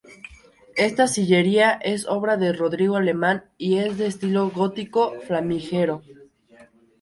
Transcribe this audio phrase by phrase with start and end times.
[0.77, 6.01] Esta sillería es obra de Rodrigo Alemán y es de estilo gótico flamígero.